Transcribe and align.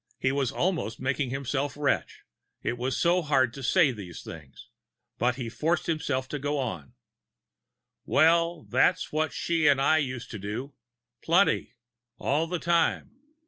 He 0.17 0.31
was 0.31 0.51
almost 0.51 0.99
making 0.99 1.29
himself 1.29 1.77
retch, 1.77 2.23
it 2.63 2.75
was 2.75 2.97
so 2.97 3.21
hard 3.21 3.53
to 3.53 3.61
say 3.61 3.91
these 3.91 4.23
things. 4.23 4.67
But 5.19 5.35
he 5.35 5.47
forced 5.47 5.85
himself 5.85 6.27
to 6.29 6.39
go 6.39 6.57
on: 6.57 6.93
"Well, 8.03 8.63
that's 8.63 9.11
what 9.11 9.31
she 9.31 9.67
and 9.67 9.79
I 9.79 9.99
used 9.99 10.31
to 10.31 10.39
do. 10.39 10.73
Plenty. 11.21 11.75
All 12.17 12.47
the 12.47 12.57
time. 12.57 13.11